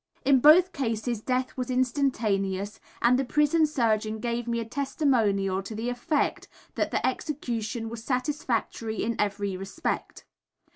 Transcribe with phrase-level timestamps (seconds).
[0.25, 5.75] In both cases death was instantaneous, and the prison surgeon gave me a testimonial to
[5.75, 10.25] the effect that the execution was satisfactory in every respect.